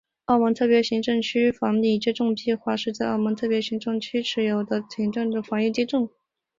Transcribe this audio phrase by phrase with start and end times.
[0.25, 6.09] 澳门特别行政区防疫接种计划是在澳门特别行政区持续地有系统地进行的防疫接种。